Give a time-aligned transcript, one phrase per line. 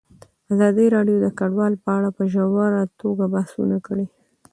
[0.53, 4.05] ازادي راډیو د کډوال په اړه په ژوره توګه بحثونه کړي.